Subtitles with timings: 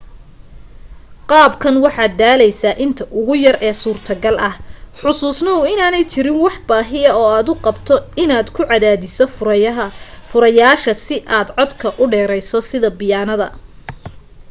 [1.31, 4.55] qaabkan waxaad daaleysaa inta ugu yare e suurtogal ah
[5.01, 9.23] xasuusnoow inaanay jirin wax baahiya oo aad u qabto inaad ku cadaadiso
[10.31, 13.47] furayaasha si aad codka u dheerayso sida biyaanada